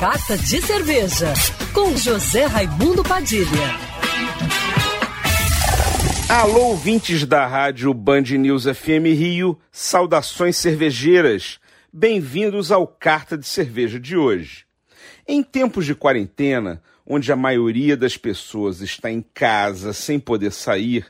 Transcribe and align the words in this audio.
Carta 0.00 0.38
de 0.38 0.62
Cerveja, 0.62 1.34
com 1.74 1.94
José 1.94 2.46
Raimundo 2.46 3.02
Padilha. 3.02 3.44
Alô, 6.26 6.68
ouvintes 6.68 7.26
da 7.26 7.46
rádio 7.46 7.92
Band 7.92 8.22
News 8.22 8.64
FM 8.64 9.12
Rio, 9.14 9.60
saudações 9.70 10.56
cervejeiras. 10.56 11.60
Bem-vindos 11.92 12.72
ao 12.72 12.86
Carta 12.86 13.36
de 13.36 13.46
Cerveja 13.46 14.00
de 14.00 14.16
hoje. 14.16 14.64
Em 15.28 15.42
tempos 15.42 15.84
de 15.84 15.94
quarentena, 15.94 16.82
onde 17.06 17.30
a 17.30 17.36
maioria 17.36 17.94
das 17.94 18.16
pessoas 18.16 18.80
está 18.80 19.10
em 19.10 19.20
casa 19.34 19.92
sem 19.92 20.18
poder 20.18 20.52
sair, 20.52 21.04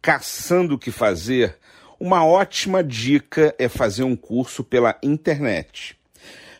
caçando 0.00 0.76
o 0.76 0.78
que 0.78 0.92
fazer, 0.92 1.58
uma 1.98 2.24
ótima 2.24 2.84
dica 2.84 3.52
é 3.58 3.68
fazer 3.68 4.04
um 4.04 4.14
curso 4.14 4.62
pela 4.62 4.96
internet. 5.02 5.96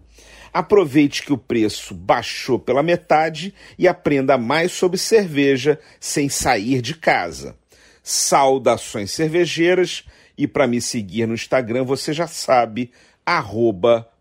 Aproveite 0.53 1.23
que 1.23 1.33
o 1.35 1.39
preço 1.39 1.95
baixou 1.95 2.59
pela 2.59 2.83
metade 2.83 3.53
e 3.79 3.87
aprenda 3.87 4.39
mais 4.39 4.73
sobre 4.73 4.97
cerveja 4.97 5.79
sem 6.01 6.31
sair 6.31 6.81
de 6.81 6.95
casa. 6.95 7.55
Saudações 8.03 9.11
cervejeiras 9.11 10.05
e 10.39 10.47
para 10.47 10.67
me 10.67 10.81
seguir 10.81 11.27
no 11.27 11.35
Instagram 11.35 11.85
você 11.85 12.13
já 12.13 12.27
sabe, 12.27 12.91
arroba 13.25 14.09